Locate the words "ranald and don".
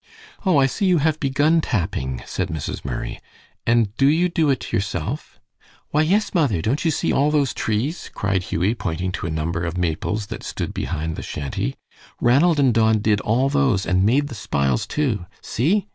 12.19-12.97